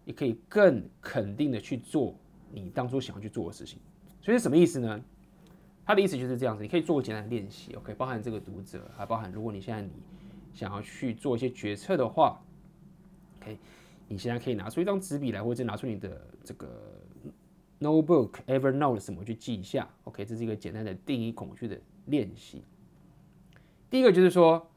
[0.03, 2.15] 也可以更肯定的去做
[2.51, 3.77] 你当初想要去做的事情。
[4.19, 4.99] 所以什么意思呢？
[5.85, 9.91] 他的意思就是这样子，你可以做个简单的练习，OK，包含这个读者，还包含如果你现在你
[10.55, 12.41] 想要去做一些决策的话
[13.39, 13.59] ，OK，
[14.07, 16.94] 你现在可以拿出一张纸笔来，或者拿出你的这个。
[17.77, 22.63] No book Evernote 什么去记一下？OK，这是一个简单的定义恐惧的练习。
[23.89, 24.71] 第一个就是说，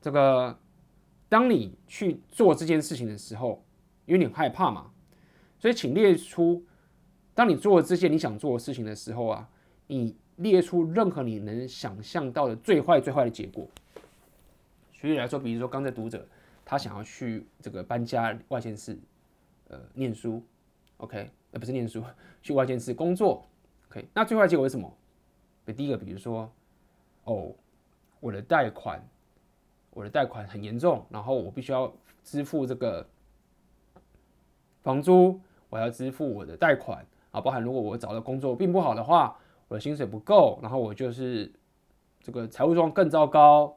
[0.00, 0.58] 这个
[1.28, 3.64] 当你去做这件事情的时候，
[4.06, 4.92] 因为你害怕嘛，
[5.58, 6.64] 所以请列出，
[7.34, 9.50] 当你做这件你想做的事情的时候啊，
[9.88, 13.68] 你列出任何你能想象到的最坏最坏的结果。
[14.92, 16.26] 举例来说，比如说刚才读者
[16.64, 18.96] 他想要去这个搬家外县市，
[19.68, 20.42] 呃，念书
[20.98, 21.28] ，OK。
[21.52, 22.02] 而不是念书，
[22.42, 23.46] 去外县市工作
[23.90, 24.08] ，OK？
[24.14, 24.92] 那最坏结果是什么？
[25.76, 26.50] 第一个，比如说，
[27.22, 27.52] 哦，
[28.18, 29.00] 我的贷款，
[29.90, 31.92] 我的贷款很严重，然后我必须要
[32.24, 33.06] 支付这个
[34.82, 41.52] 房租，我要支付我的贷款啊，包含如果我找的工作并不好的话，我的薪水不够，然后我就是
[42.20, 43.76] 这个财务状况更糟糕，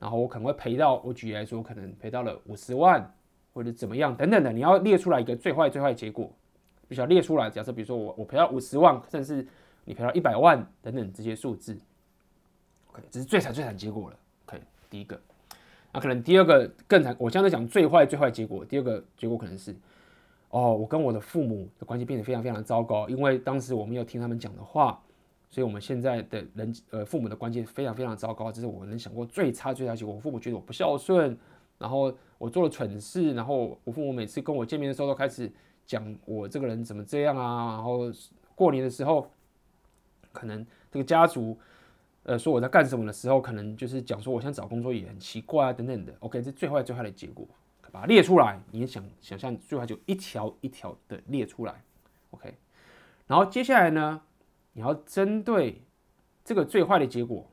[0.00, 3.14] 然后我可能会赔到，我举例来说，可能赔到了五十万
[3.54, 6.28] 或者怎么样等等的，你要列出来一个最坏最坏结果，
[6.92, 7.48] 必须要列出来。
[7.48, 9.46] 假设比如说我我赔到五十万，甚至
[9.86, 11.74] 你赔到一百万等等这些数字
[12.92, 14.16] ，OK，这是最惨最惨结果了。
[14.46, 15.18] OK，第一个，
[15.92, 17.16] 那可能第二个更惨。
[17.18, 19.74] 我现在讲最坏最坏结果，第二个结果可能是。
[20.50, 25.02] 哦，我跟我的父母的关系变得非常非常糟糕，因为当时我没有听他们讲的话，
[25.48, 30.12] 所以我们现在的人呃父母的关系非常非常糟糕，这是我能想过最差最差结果。
[30.14, 31.34] 我父母觉得我不孝顺，
[31.78, 35.50] 然后我做了蠢事，然后我父母每次跟我见面的时候都开始
[35.86, 38.00] 讲我这个人怎么这样啊，然后
[38.54, 39.30] 过年的时候，
[40.32, 41.58] 可能这个家族
[42.22, 46.14] 呃说我在干什么的时候，可能就是讲说我现在找工作也很奇怪啊等等的。
[46.20, 47.46] OK，这最坏最坏的结果。
[47.90, 51.84] 把它列出来，你想想象最坏就一条一条的列出来
[52.30, 52.56] ，OK。
[53.26, 54.22] 然后接下来呢，
[54.72, 55.82] 你要针对
[56.42, 57.46] 这个最坏的结果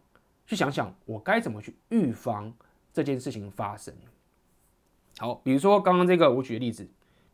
[0.48, 2.54] 去想想，我该怎么去预防
[2.94, 3.94] 这件事情发生。
[5.18, 6.88] 好，比如说刚刚这个我举的例子，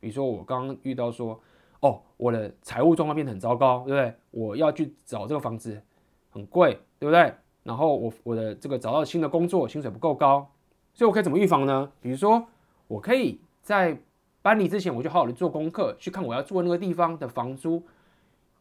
[0.06, 1.42] 比如说我刚刚遇到说，
[1.80, 4.14] 哦，我的财务状况变得很糟糕，对不对？
[4.30, 5.82] 我要去找这个房子
[6.30, 7.34] 很贵，对不对？
[7.64, 10.48] 然后我我的这个找到新的工作，薪水不够高，
[10.94, 11.92] 所以我可以怎么预防呢？
[12.02, 12.46] 比如说。
[12.88, 14.00] 我可以在
[14.44, 17.82] 搬离之前，我就好好的做功课，去看我要住的那个地方的房租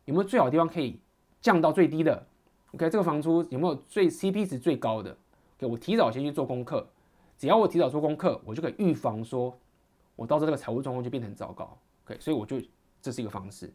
[0.07, 0.99] 有没有最好的地方可以
[1.43, 2.27] 降到最低的。
[2.73, 5.15] OK，这个房租有没有最 CP 值最高的
[5.59, 6.89] ？OK，我提早先去做功课，
[7.37, 9.55] 只要我提早做功课，我就可以预防说，
[10.17, 11.79] 我到时候这个财务状况就变得很糟糕。
[12.07, 12.61] OK，所以我就
[13.01, 13.73] 这是一个方式。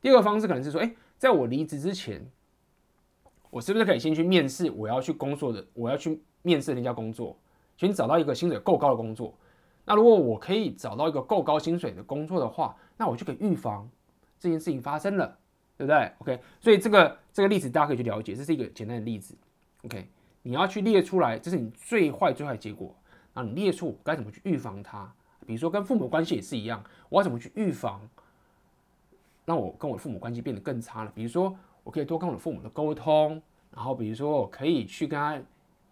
[0.00, 2.24] 第二个方式可能是说，哎，在我离职之前，
[3.50, 7.36] 我是不是可以先去面试我要去工作的，我要去面试那家工作，
[7.76, 9.34] 先找到一个薪水够高的工作。
[9.84, 13.88] 那如果我可以找到一个够高薪水的工作的话，那我就可以预防
[14.38, 15.38] 这件事情发生了，
[15.76, 19.34] 对不对？OK，所以这个这个例子大家可以去了解，这是一个简单的例子。
[19.84, 20.06] OK，
[20.42, 22.94] 你要去列出来，这是你最坏最坏结果，
[23.32, 25.10] 然后你列出该怎么去预防它。
[25.48, 28.06] 比如说跟父母关系也是一样，我要怎么去预防，
[29.46, 31.12] 让我跟我父母关系变得更差了？
[31.14, 33.40] 比如说我可以多跟我的父母的沟通，
[33.74, 35.40] 然后比如说我可以去跟他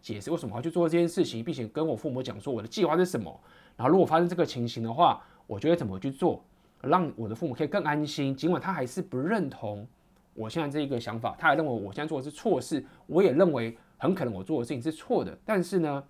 [0.02, 3.40] 解释为什么要去做这件事情，并且跟我父母讲说我的计划是什么。
[3.78, 6.44] 然后，如果发生这个情形的话，我就会怎么去做，
[6.82, 8.36] 让我的父母可以更安心。
[8.36, 9.88] 尽管他还是不认同
[10.34, 15.34] 我现在这一个想法，他还认为我现在做的是错事，我也认为很可能我做的事情是错的。
[15.46, 16.04] 但是呢，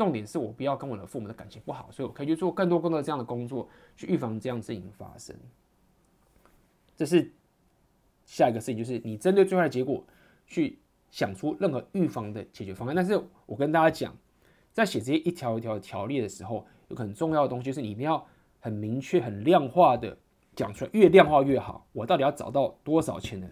[0.00, 5.36] 重点是我不要跟我的父母的感情不好，所以我可以去做更多更多的这样的工作，去预防这样的事情发生。
[6.96, 7.30] 这是
[8.24, 10.02] 下一个事情，就是你针对最坏的结果
[10.46, 10.78] 去
[11.10, 12.96] 想出任何预防的解决方案。
[12.96, 14.16] 但是我跟大家讲，
[14.72, 18.26] 在写这些一条一条的条例的时候，有很重要的东西，是你一定要
[18.58, 20.16] 很明确、很量化的
[20.56, 21.86] 讲出来，越量化越好。
[21.92, 23.46] 我到底要找到多少钱的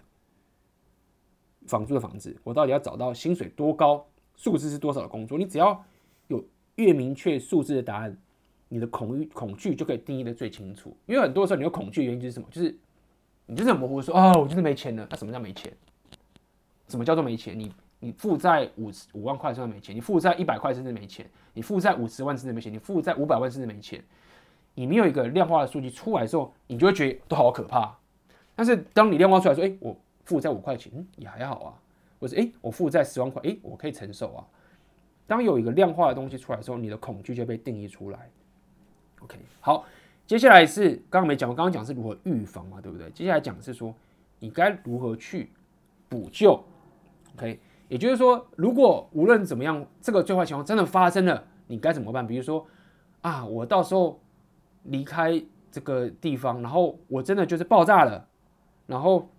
[1.66, 2.34] 房租的房子？
[2.42, 5.37] 我到底要找到薪水多高、数字是多少的工作？
[5.37, 5.84] 你只要
[6.28, 6.42] 有
[6.76, 8.16] 越明确数字的答案，
[8.68, 10.96] 你的恐惧恐惧就可以定义的最清楚。
[11.06, 12.48] 因为很多时候你有恐惧原因就是什么？
[12.50, 12.74] 就是
[13.46, 15.06] 你就是很模糊说、哦，我就是没钱了。
[15.10, 15.72] 那什么叫没钱？
[16.88, 17.58] 什么叫做没钱？
[17.58, 17.72] 你？
[18.00, 24.00] 你负债五十五万块甚至没钱，你负债一百块甚至没钱，你负债五十万甚至没钱，你负债五百万甚至没钱，
[24.74, 27.92] 你没有一个量化的数据出来的时候，你就会觉得都好可怕。
[28.54, 31.74] 但是当你量化出来说，哎，我负债五块钱，嗯，也还好啊，
[32.20, 34.46] 或者哎，我负债十万块，哎，我可以承受啊。
[35.28, 38.28] 当有一个量化的东西出来的时候，你的恐惧就被定义出来。
[39.20, 39.84] OK，好，
[40.26, 43.08] 接下来是刚刚没讲，我刚刚讲是如何预防嘛，对不对？
[43.10, 43.94] 接下来讲的是说
[44.40, 45.52] 你该如何去
[46.08, 46.60] 补救。
[47.36, 47.60] OK。
[47.88, 52.26] 也就是说，如果无论怎么样，这个最坏情况真的发生了，你该怎么办？
[52.26, 52.66] 比如说，
[53.22, 54.20] 啊，我到时候
[54.82, 58.28] 离开这个地方，然后我真的就是爆炸了，
[58.86, 59.30] 然后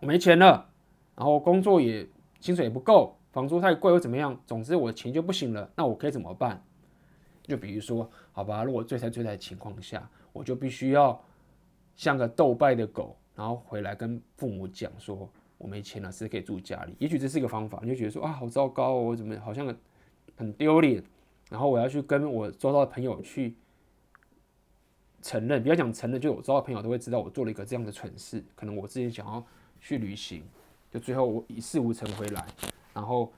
[0.00, 0.68] 我没钱了，
[1.16, 2.06] 然后工作也
[2.40, 4.40] 薪水也不够，房租太贵，又怎么样？
[4.46, 6.62] 总之我的钱就不行了，那我可以怎么办？
[7.42, 11.22] 就比如说，好吧，如果最惨最惨的情况下，我就必须要
[11.96, 15.28] 像个斗败的狗，然后回来跟父母讲说。
[15.62, 16.94] 我没钱了，是可以住家里。
[16.98, 19.76] 也许这是一个方法，你就觉得说啊，好糟糕哦，我怎么好像
[20.34, 21.04] 很丢脸？
[21.50, 23.54] 然后我要去跟我周遭的朋友去
[25.20, 28.42] 承认，不要讲承认，就我周遭的朋友都会知道我做了一个这样的蠢事。
[28.54, 29.44] 可能我之前想要
[29.78, 30.42] 去旅行，
[30.90, 32.46] 就最后我一事无成回来，
[32.92, 33.32] 然后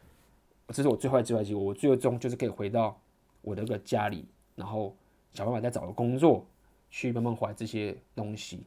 [0.68, 1.62] 这是我最坏最坏结果。
[1.62, 3.00] 我最终就是可以回到
[3.40, 4.96] 我的个家里，然后
[5.32, 6.46] 想办法再找个工作，
[6.90, 8.66] 去慢慢还这些东西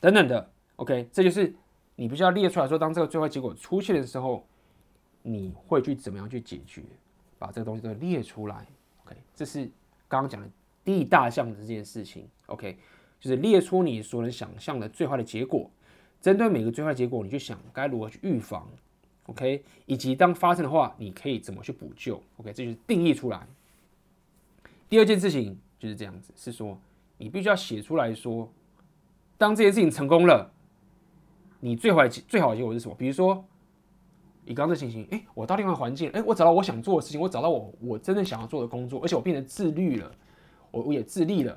[0.00, 0.50] 等等的。
[0.76, 1.54] OK，这就是。
[1.96, 4.42] 你必须要列出来说，当这个最坏结果出现的时候，
[5.20, 6.82] 你会去怎么样去解决？
[7.38, 8.66] 把这个东西都列出来。
[9.04, 9.66] OK，这是
[10.08, 10.48] 刚刚讲的
[10.82, 12.26] 第一大项的这件事情。
[12.46, 12.78] OK，
[13.18, 15.70] 就是列出你所能想象的最坏的结果，
[16.22, 18.66] 针对每个最坏结果，你就想该如何去预防。
[19.30, 23.46] OK，以及当发生的话，你可以怎么去补救？OK，这就是定义出来。
[24.88, 26.76] 第二件事情就是这样子，是说
[27.16, 28.50] 你必须要写出来说，
[29.38, 30.50] 当这件事情成功了，
[31.60, 32.94] 你最坏最好的结果是什么？
[32.98, 33.44] 比如说，
[34.44, 40.10] 以刚刚的情形，哎，我到另外环境，哎，我找到我想做的事情，我找到我我真正想要做的工作，而且我变得自律了，
[40.72, 41.56] 我我也自立了，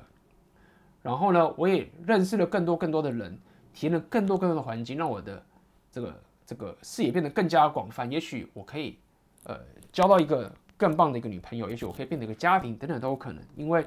[1.02, 3.36] 然后呢，我也认识了更多更多的人，
[3.72, 5.44] 体验了更多更多的环境，让我的
[5.90, 8.10] 这个这个视野变得更加广泛。
[8.10, 8.98] 也许我可以
[9.44, 9.58] 呃
[9.92, 13.42] 交到一个更棒的一个女朋友，也许我可以变成一个家庭，等等都有可能。
[13.56, 13.82] 因为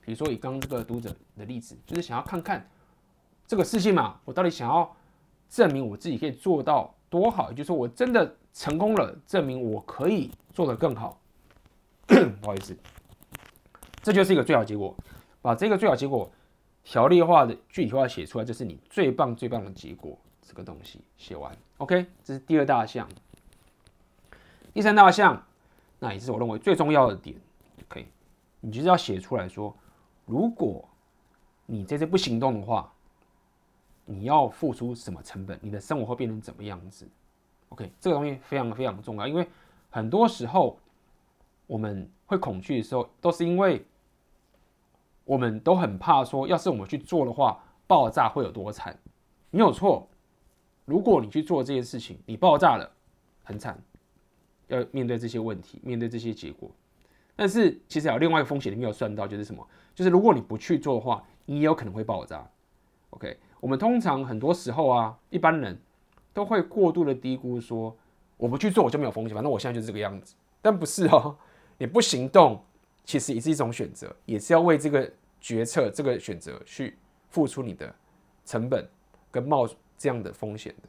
[0.00, 2.68] 比如说以刚刚这个读者的例子，就是想要看看
[3.46, 4.94] 这个事情嘛，我到底想要
[5.48, 8.36] 证明我自己可以做到多好，也就是说我真的。
[8.54, 11.18] 成功了，证明我可以做得更好。
[12.06, 12.76] 不好意思，
[14.02, 14.94] 这就是一个最好结果。
[15.40, 16.30] 把这个最好结果
[16.84, 20.18] 条例化的具体化写出来，这是你最棒最棒的结果。
[20.42, 23.08] 这个东西写完，OK，这是第二大项。
[24.72, 25.44] 第三大项，
[25.98, 27.36] 那也是我认为最重要的点。
[27.88, 28.06] OK，
[28.60, 29.74] 你就是要写出来说，
[30.24, 30.88] 如果
[31.66, 32.92] 你这次不行动的话，
[34.04, 35.58] 你要付出什么成本？
[35.60, 37.04] 你的生活会变成怎么样子
[37.70, 39.44] ？OK，这个东西非常非常重要，因为
[39.90, 40.78] 很多时候
[41.66, 43.84] 我们会恐惧的时候，都是因为
[45.24, 48.96] 我们都很怕说，要是我们去做的话，爆炸会有多惨？
[49.50, 50.08] 没有错，
[50.92, 52.86] 如果你去做这件事情，你爆炸了，
[53.42, 53.82] 很惨，
[54.68, 56.70] 要面对这些问题，面对这些结果。
[57.34, 59.66] 但是其实还有另外一个风险，你没有算到，就是什么？
[59.94, 62.46] 就是如果你不去做的话，你也有可能会爆炸。
[63.08, 65.80] OK，我们通常很多时候啊，一般人。
[66.34, 67.94] 都会过度的低估说，
[68.38, 70.34] 我不去做我就没有风险，反正我现在就是这个样子。
[70.62, 71.36] 但不是哦，
[71.76, 72.64] 你不行动，
[73.04, 76.96] 其实也是一种选择，也是要为这个决策、这个选择去
[77.28, 77.94] 付出你的
[78.46, 78.88] 成本
[79.30, 79.68] 跟冒
[80.02, 80.88] 这样的风险的。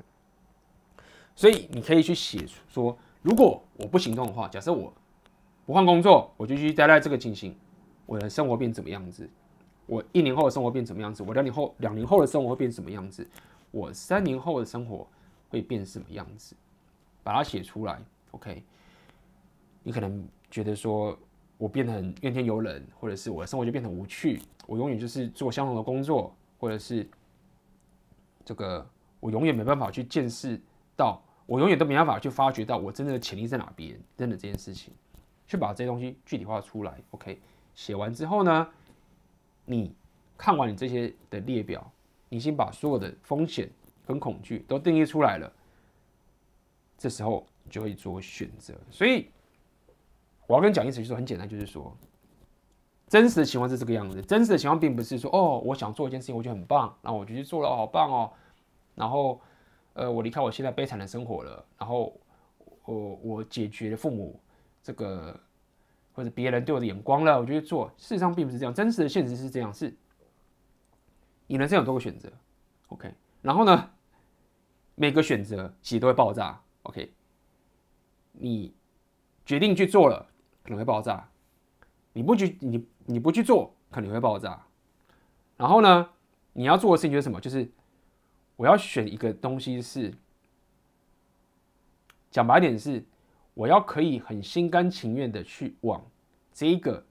[1.35, 4.91] 所以你可以去写说，如果我不行动的话，假设我
[5.67, 7.55] 不换工作，我就继续待在这个情形，
[8.07, 9.29] 我的生活变怎么样子？
[9.85, 11.21] 我一年后的生活变怎么样子？
[11.21, 13.27] 我两年后两年后的生活会变什么样子？
[13.69, 15.07] 我三年后的生活？
[15.49, 16.55] 会变什么样子？
[17.21, 18.63] 把它写出来，OK。
[19.83, 21.15] 你可能觉得说，
[21.59, 27.07] 我变得很怨天尤人，或者是我的生活就变得无趣，我永远就是做相同的工作，或者是
[28.43, 28.83] 这个
[29.23, 30.59] 我永远没办法去见识
[30.97, 33.97] 到，我永远都没办法去发掘到我真正的潜力在哪边。
[34.17, 34.93] 真的这件事情，
[35.47, 37.39] 去把这些东西具体化出来，OK。
[37.73, 38.67] 写完之后呢，
[39.63, 39.95] 你
[40.37, 41.89] 看完你这些的列表，
[42.27, 43.69] 你先把所有的风险。
[44.05, 45.49] 跟恐惧都定义出来了，
[46.97, 48.73] 这时候你就会做选择。
[48.91, 49.29] 所以
[50.45, 51.95] 我要跟你讲一次，就是很简单，就是说，
[53.07, 54.21] 真实的情况是这个样子。
[54.21, 58.29] 真实的情况并不是说，哦，我想做一件事情，我觉得很棒，然后我就去做了，好棒哦。
[58.95, 59.41] 然后，
[59.93, 62.15] 呃，我离开我现在悲惨的生活了，然后
[62.85, 64.39] 我我解决了父母
[64.81, 65.39] 这个
[66.13, 67.91] 或者别人对我的眼光了，我就去做。
[67.97, 69.95] 事实上并不是这样，真实的现实是这样，是
[71.47, 72.31] 你人生有多个选择
[72.87, 73.13] ，OK。
[73.41, 73.91] 然后呢，
[74.95, 76.61] 每个选择其实都会爆炸。
[76.83, 77.13] OK，
[78.31, 78.75] 你
[79.45, 80.29] 决定去做了，
[80.63, 81.29] 可能会爆炸；
[82.13, 84.65] 你不去，你你不去做，可能会爆炸。
[85.57, 86.09] 然后呢，
[86.53, 87.39] 你要做的事情就是什么？
[87.39, 87.71] 就是
[88.55, 90.13] 我要选一个东西是，
[92.29, 93.03] 讲白点是，
[93.53, 96.03] 我要可以很心甘情愿的去往
[96.53, 97.03] 这一个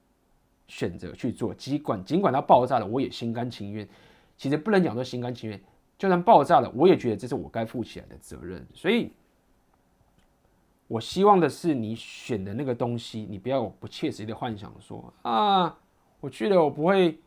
[0.69, 3.89] 选择去做，尽管尽管它爆炸了，我也心甘情愿。
[4.37, 5.61] 其实不能讲说心甘情愿。
[5.99, 8.67] 就算爆炸了，我也觉得这是我该负起来的责任。
[8.75, 9.13] 所以，
[10.89, 15.79] 我希望的是你选的那个东西，你不要有不切实际的幻想，说啊，
[16.19, 17.21] 我去了，我不会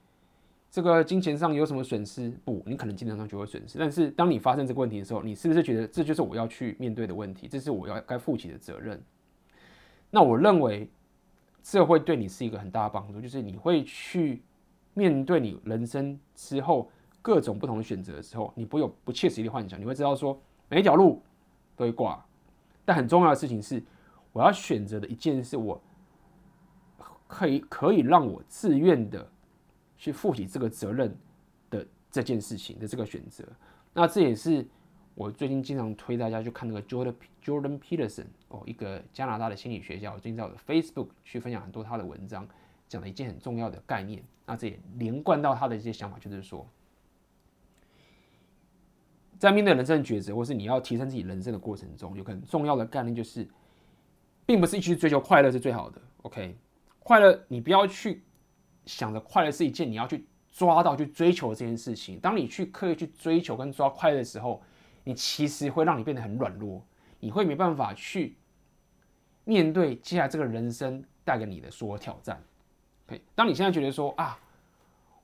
[0.76, 2.30] 这个金钱上有什么损失。
[2.44, 3.80] 不，你可能金钱上就会损失。
[3.80, 7.48] 但是，当你发生这个问题的时候，你是不是觉得这就是我要去面对的问题？
[7.48, 9.02] 这是我要该负起的责任？
[10.12, 10.90] 那我认为，
[11.64, 14.42] 这会对你是一个很大的帮助，就是你会去
[14.94, 16.92] 面对你人生之后。
[17.22, 21.24] 各种不同的选择的时候，你不会有不切实际的幻想，你会知道说每一条路
[21.76, 22.24] 都会挂。
[22.86, 23.82] 但很重要的事情是，
[24.32, 25.82] 我要选择的一件事，我
[27.26, 29.28] 可以可以让我自愿的
[30.06, 31.18] 去负起这个责任
[31.72, 33.44] 的这件事情的这个选择。
[33.92, 34.64] 那这也是
[35.16, 42.48] 我最近经常推大家去看那个 Jordan Jordan Peterson 哦，一个加拿大的心理学家，我最近在我的 Facebook 去分享很多他的文章，
[42.88, 44.24] 讲了一件很重要的概念。
[44.46, 46.68] 那这也连贯到他的一些想法，就是说。
[49.40, 53.48] 在面对人生的抉择，或是你要提升自己人生的过程中，有个很重要的概念就是，
[54.46, 56.00] 并不是一直追求快乐是最好的。
[56.22, 56.56] OK，
[57.00, 58.24] 快乐你不要去
[58.86, 62.20] 想着快乐是一件你要去抓到、去追求的这件事情。
[62.20, 64.62] 当你去刻意去追求跟抓快乐的时候，
[65.04, 66.82] 你其实会让你变得很软弱，
[67.20, 68.38] 你会没办法去
[69.44, 72.42] 面对接下来这个人生带给你的所有挑战。
[73.08, 74.40] OK，当你现在觉得说啊，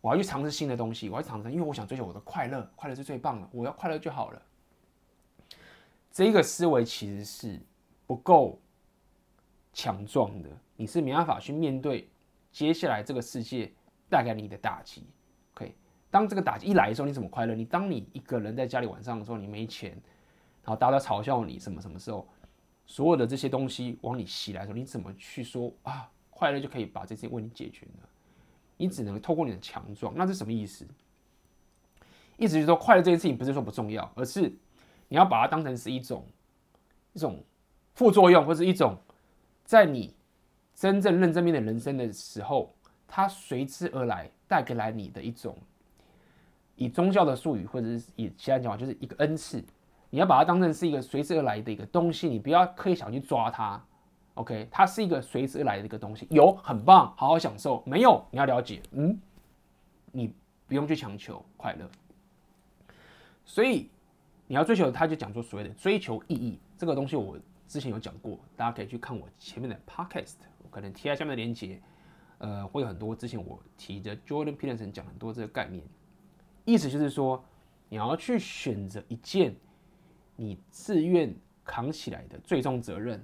[0.02, 4.42] 我要去尝试新的东西，我要尝试，因为我想追求我的快乐，快乐是最棒的，我要快乐就好了。
[6.12, 7.60] 这个思维其实是
[8.06, 8.60] 不够
[9.72, 12.10] 强壮的，你是没办法去面对
[12.52, 13.72] 接下来这个世界
[14.10, 15.08] 带给你的打击。
[15.54, 15.76] OK，
[16.10, 17.56] 当这个打击一来的时候，你怎么快乐？
[17.56, 19.92] 你当你一个人在家里晚上的时候，你没钱，
[20.64, 22.28] 然后大家嘲笑你什么什么时候，
[22.86, 26.10] 所有的这些东西往你袭来的时候，你怎么去说啊？
[26.30, 28.08] 快乐就可以把这些问题解决呢？
[28.76, 30.12] 你只能透过你的强壮。
[30.16, 30.88] 那是什么意思？
[32.38, 34.52] 意思就是说，快乐这件事情不是说不重要，而是
[35.08, 36.26] 你要把它当成是一种
[37.14, 37.44] 一种
[37.94, 38.98] 副作用，或是一种
[39.64, 40.16] 在你
[40.82, 42.74] 真正认真面对人生的时候，
[43.08, 45.56] 它随之而来带给来你的一种，
[46.76, 49.64] 以宗教的术语或者是以其他讲法，就是一个恩赐。
[50.10, 53.80] 你要把它当成是一个随之而来的一个东西，你不要刻意想去抓它。
[54.34, 59.16] OK，它是一个随之而来的一个东西，有很棒，好好享受；没有，你要了解，嗯，
[60.12, 60.34] 你
[60.68, 61.88] 不用去强求快乐。
[63.46, 63.88] 所以
[64.48, 70.38] 你要追求，他就讲说所谓的追求意义这个东西，我之前有讲过，大家可以去看我前面的 Podcast，
[70.72, 71.80] 可能贴在下面的链接，
[72.40, 75.84] 呃，会有很多之前我提的 Jordan Peterson 讲很多这个概念，
[76.66, 77.44] 意思就是说，
[77.90, 79.56] 你要去选择一件
[80.36, 83.24] 你自愿扛起来的最终责任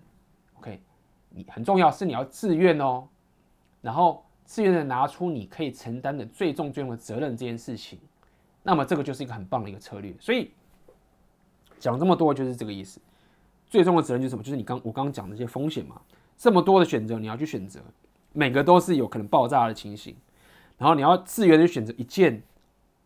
[0.60, 0.80] ，OK。
[1.30, 3.08] 你很重要，是你要自愿哦，
[3.82, 8.00] 然后自愿的拿出你可以承担的最重最重的责任这件事情，
[8.64, 10.16] 那么这个就是一个很棒的一个策略。
[10.20, 10.52] 所以
[11.80, 13.00] 讲这么多就是这个意思。
[13.68, 14.42] 最重的责任就是什么？
[14.42, 16.02] 就是你刚我刚刚讲的这些风险嘛。
[16.38, 17.80] 这么多的选择你要去选择，
[18.34, 20.16] 每个都是有可能爆炸的情形，
[20.78, 22.44] 然后你要自愿的选择一件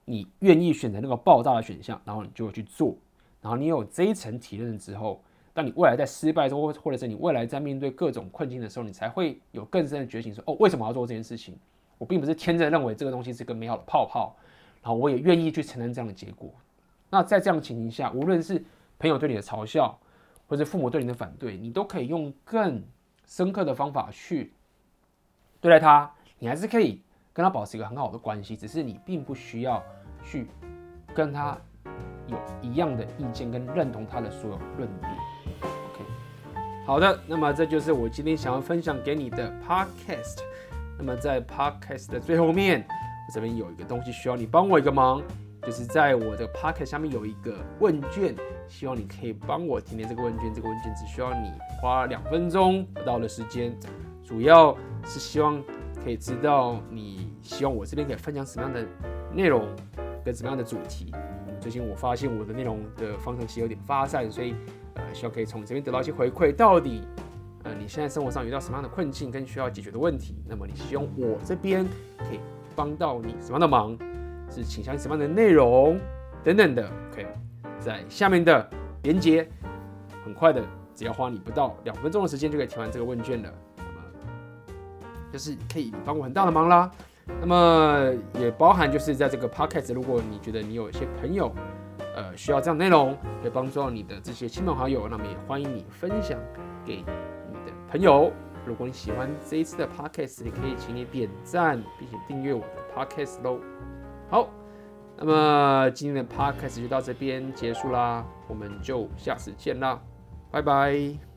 [0.06, 2.96] 你愿意选择那个爆炸的选项，然后你就去做，
[3.42, 5.22] 然后你有这一层体验之后。
[5.54, 11.54] 当你未来在失败中，或者是你未来在面对各种困境的时候，你才会有更深的觉醒，说：“哦，为什么要做这件事情？
[11.98, 14.34] 我并不是天真的认为这个东西是个美好的泡泡，
[14.82, 16.50] 然后我也愿意去承担这样的结果。”
[17.12, 18.64] 那在这样的情形下，无论是
[18.98, 20.00] 朋友对你的嘲笑，
[20.48, 22.82] 或者父母对你的反对，你都可以用更
[23.32, 24.52] 深刻的方法去
[25.62, 26.12] 对待他。
[26.38, 27.02] 你还是可以
[27.32, 29.82] 跟他保持一个很好的关系，只是你并不需要
[30.22, 30.48] 去
[31.16, 31.58] 跟他
[32.28, 35.12] 有一样的意见跟认同他的所有论点。
[35.62, 36.04] OK，
[36.86, 40.42] 好的，那么这就是我今天想要分享给你的 podcast。
[40.98, 45.24] 那么在 podcast 的最后面，我这边有一个东西需要你帮我一个忙，
[45.66, 48.36] 就是在我的 podcast 下面有一个问卷，
[48.68, 50.54] 希望你可以帮我填填这个问卷。
[50.54, 51.52] 这个问卷只需要你
[51.82, 53.78] 花两分钟不到的时间，
[54.24, 55.62] 主要是希望
[56.04, 58.86] 可以知道你希望我这边可以分享什么样的
[59.34, 59.68] 内容
[60.26, 61.14] 跟什么样的主题。
[61.60, 64.56] 最近我发现我的内容的方向其实有点发散，所以。
[64.96, 66.54] 呃，希望可以从这边得到一些回馈。
[66.54, 67.02] 到底，
[67.64, 70.36] 呃，你现在生活上遇到什么样的困境跟需要解决的问题？
[70.46, 71.88] 那么你希望我这边
[72.18, 72.42] 可以
[72.76, 73.98] 帮到你什么样的忙？
[74.52, 76.00] 是倾向什么样的内容
[76.44, 77.26] 等等的？OK，
[77.80, 78.70] 在下面的
[79.04, 79.48] 连接，
[80.26, 80.62] 很快的，
[80.94, 83.50] 只要花你不到两分钟的时间就可以填完这个问卷了。
[83.78, 83.90] 那么，
[85.32, 86.92] 就是可以帮我很大的忙啦。
[87.40, 91.52] 那么也包含就是在这个 Podcast，如果你觉得你有一些朋友。
[92.14, 96.38] 呃，需要这样内容，可以帮助到你的这些亲朋好友，那么也欢迎你分享
[96.86, 98.30] 给你的朋友。
[98.66, 103.62] 如果你喜欢这一次的 podcast，也可以请你点赞并且订阅我的 podcast 喽。
[104.32, 104.48] 好，
[105.18, 110.02] 那么今天的 podcast 就到这边结束啦，我们就下次见啦，
[110.50, 111.31] 拜拜。